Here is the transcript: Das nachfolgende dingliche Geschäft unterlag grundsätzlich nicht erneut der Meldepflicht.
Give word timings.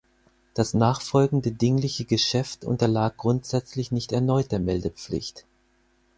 Das 0.55 0.73
nachfolgende 0.73 1.51
dingliche 1.51 2.05
Geschäft 2.05 2.65
unterlag 2.65 3.17
grundsätzlich 3.17 3.91
nicht 3.91 4.11
erneut 4.13 4.51
der 4.51 4.57
Meldepflicht. 4.57 5.45